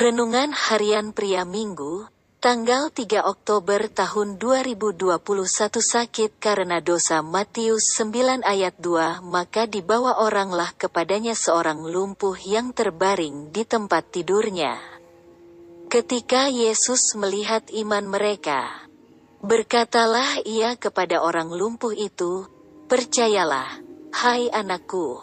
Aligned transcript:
Renungan 0.00 0.56
Harian 0.56 1.12
Pria 1.12 1.44
Minggu, 1.44 2.08
tanggal 2.40 2.88
3 2.88 3.20
Oktober 3.20 3.84
tahun 3.84 4.40
2021 4.40 4.96
sakit 5.76 6.40
karena 6.40 6.80
dosa 6.80 7.20
Matius 7.20 8.00
9 8.00 8.40
ayat 8.40 8.80
2 8.80 9.20
maka 9.20 9.68
dibawa 9.68 10.24
oranglah 10.24 10.72
kepadanya 10.72 11.36
seorang 11.36 11.84
lumpuh 11.84 12.32
yang 12.48 12.72
terbaring 12.72 13.52
di 13.52 13.68
tempat 13.68 14.08
tidurnya. 14.08 14.80
Ketika 15.92 16.48
Yesus 16.48 17.12
melihat 17.12 17.68
iman 17.68 18.08
mereka, 18.08 18.88
berkatalah 19.44 20.40
ia 20.48 20.80
kepada 20.80 21.20
orang 21.20 21.52
lumpuh 21.52 21.92
itu, 21.92 22.48
Percayalah, 22.88 23.84
hai 24.16 24.48
anakku, 24.48 25.20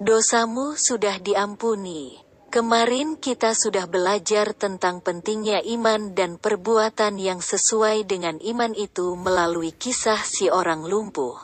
dosamu 0.00 0.80
sudah 0.80 1.20
diampuni. 1.20 2.25
Kemarin 2.56 3.20
kita 3.20 3.52
sudah 3.52 3.84
belajar 3.84 4.56
tentang 4.56 5.04
pentingnya 5.04 5.60
iman 5.76 6.16
dan 6.16 6.40
perbuatan 6.40 7.20
yang 7.20 7.44
sesuai 7.44 8.08
dengan 8.08 8.40
iman 8.40 8.72
itu 8.72 9.12
melalui 9.12 9.76
kisah 9.76 10.16
si 10.24 10.48
orang 10.48 10.88
lumpuh. 10.88 11.36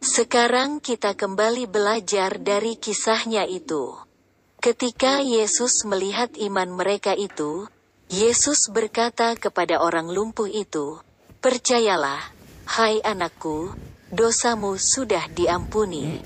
Sekarang 0.00 0.80
kita 0.80 1.12
kembali 1.12 1.68
belajar 1.68 2.40
dari 2.40 2.80
kisahnya 2.80 3.44
itu. 3.44 3.92
Ketika 4.56 5.20
Yesus 5.20 5.84
melihat 5.84 6.32
iman 6.48 6.72
mereka 6.72 7.12
itu, 7.12 7.68
Yesus 8.08 8.72
berkata 8.72 9.36
kepada 9.36 9.84
orang 9.84 10.08
lumpuh 10.08 10.48
itu, 10.48 10.96
"Percayalah, 11.44 12.24
hai 12.80 13.04
anakku, 13.04 13.76
dosamu 14.08 14.80
sudah 14.80 15.28
diampuni." 15.28 16.24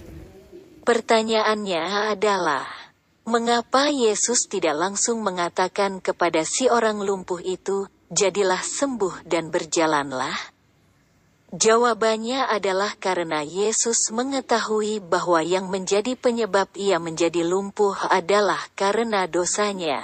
Pertanyaannya 0.86 2.14
adalah, 2.14 2.79
Mengapa 3.30 3.86
Yesus 3.86 4.50
tidak 4.50 4.74
langsung 4.74 5.22
mengatakan 5.22 6.02
kepada 6.02 6.42
si 6.42 6.66
orang 6.66 6.98
lumpuh 6.98 7.38
itu, 7.38 7.86
"Jadilah 8.10 8.58
sembuh 8.58 9.22
dan 9.22 9.54
berjalanlah"? 9.54 10.34
Jawabannya 11.54 12.50
adalah 12.50 12.98
karena 12.98 13.46
Yesus 13.46 14.10
mengetahui 14.10 14.98
bahwa 14.98 15.46
yang 15.46 15.70
menjadi 15.70 16.18
penyebab 16.18 16.74
ia 16.74 16.98
menjadi 16.98 17.46
lumpuh 17.46 17.94
adalah 18.10 18.58
karena 18.74 19.30
dosanya. 19.30 20.02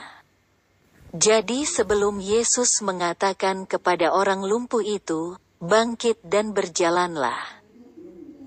Jadi, 1.11 1.67
sebelum 1.67 2.23
Yesus 2.23 2.79
mengatakan 2.79 3.67
kepada 3.67 4.15
orang 4.15 4.47
lumpuh 4.47 4.87
itu, 4.87 5.35
"Bangkit 5.59 6.23
dan 6.23 6.55
berjalanlah", 6.55 7.56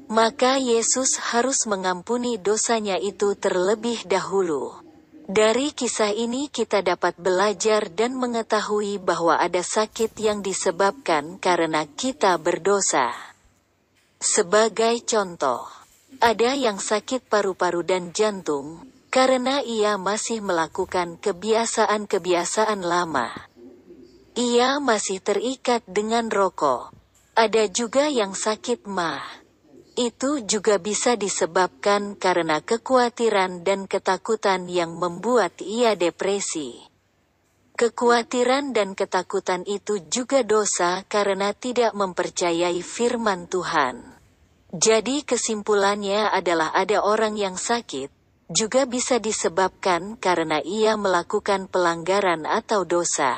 maka 0.09 0.57
Yesus 0.57 1.21
harus 1.21 1.69
mengampuni 1.69 2.41
dosanya 2.41 2.97
itu 2.97 3.37
terlebih 3.37 4.09
dahulu. 4.09 4.73
Dari 5.29 5.69
kisah 5.69 6.09
ini 6.09 6.49
kita 6.49 6.81
dapat 6.81 7.13
belajar 7.21 7.85
dan 7.93 8.17
mengetahui 8.17 8.97
bahwa 8.97 9.37
ada 9.37 9.61
sakit 9.61 10.17
yang 10.17 10.41
disebabkan 10.41 11.37
karena 11.37 11.85
kita 11.85 12.33
berdosa. 12.41 13.13
Sebagai 14.17 15.05
contoh, 15.05 15.69
ada 16.17 16.57
yang 16.57 16.81
sakit 16.81 17.29
paru-paru 17.29 17.85
dan 17.85 18.09
jantung, 18.09 18.89
karena 19.13 19.61
ia 19.61 20.01
masih 20.01 20.41
melakukan 20.41 21.21
kebiasaan-kebiasaan 21.21 22.81
lama. 22.81 23.29
Ia 24.33 24.81
masih 24.81 25.21
terikat 25.21 25.85
dengan 25.85 26.33
rokok. 26.33 26.89
Ada 27.37 27.69
juga 27.69 28.09
yang 28.09 28.33
sakit 28.33 28.89
mah 28.89 29.38
itu 29.99 30.39
juga 30.47 30.79
bisa 30.79 31.19
disebabkan 31.19 32.15
karena 32.15 32.63
kekhawatiran 32.63 33.67
dan 33.67 33.83
ketakutan 33.83 34.71
yang 34.71 34.95
membuat 34.95 35.59
ia 35.59 35.99
depresi. 35.99 36.87
Kekhawatiran 37.75 38.71
dan 38.71 38.95
ketakutan 38.95 39.67
itu 39.67 39.99
juga 40.07 40.47
dosa 40.47 41.03
karena 41.11 41.51
tidak 41.51 41.91
mempercayai 41.99 42.79
firman 42.79 43.51
Tuhan. 43.51 44.15
Jadi 44.71 45.27
kesimpulannya 45.27 46.31
adalah 46.31 46.71
ada 46.71 47.03
orang 47.03 47.35
yang 47.35 47.59
sakit, 47.59 48.07
juga 48.47 48.87
bisa 48.87 49.19
disebabkan 49.19 50.15
karena 50.15 50.63
ia 50.63 50.95
melakukan 50.95 51.67
pelanggaran 51.67 52.47
atau 52.47 52.87
dosa. 52.87 53.35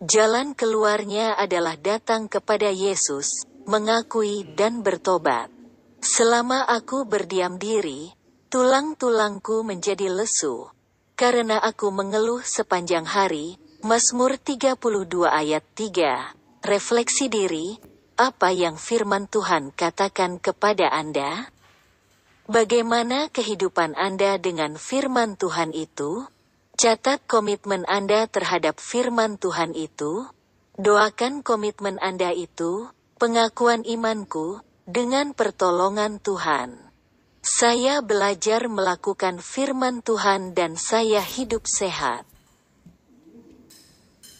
Jalan 0.00 0.56
keluarnya 0.56 1.36
adalah 1.36 1.76
datang 1.76 2.26
kepada 2.26 2.72
Yesus, 2.72 3.46
mengakui 3.66 4.42
dan 4.58 4.82
bertobat. 4.82 5.48
Selama 6.02 6.66
aku 6.66 7.06
berdiam 7.06 7.62
diri, 7.62 8.10
tulang-tulangku 8.50 9.62
menjadi 9.62 10.10
lesu. 10.10 10.66
Karena 11.14 11.62
aku 11.62 11.94
mengeluh 11.94 12.42
sepanjang 12.42 13.06
hari, 13.06 13.54
Mazmur 13.86 14.34
32 14.34 14.74
ayat 15.30 15.62
3, 15.78 16.66
refleksi 16.66 17.30
diri, 17.30 17.78
apa 18.18 18.50
yang 18.50 18.74
firman 18.78 19.30
Tuhan 19.30 19.70
katakan 19.74 20.42
kepada 20.42 20.90
Anda? 20.90 21.50
Bagaimana 22.50 23.30
kehidupan 23.30 23.94
Anda 23.94 24.38
dengan 24.42 24.74
firman 24.74 25.38
Tuhan 25.38 25.70
itu? 25.70 26.26
Catat 26.74 27.22
komitmen 27.30 27.86
Anda 27.86 28.26
terhadap 28.26 28.82
firman 28.82 29.38
Tuhan 29.38 29.78
itu. 29.78 30.26
Doakan 30.74 31.46
komitmen 31.46 32.02
Anda 32.02 32.34
itu, 32.34 32.90
pengakuan 33.22 33.86
imanku, 33.86 34.66
dengan 34.82 35.30
pertolongan 35.30 36.18
Tuhan. 36.18 36.74
Saya 37.38 38.02
belajar 38.02 38.66
melakukan 38.66 39.38
firman 39.38 40.02
Tuhan 40.02 40.58
dan 40.58 40.74
saya 40.74 41.22
hidup 41.22 41.62
sehat. 41.70 42.26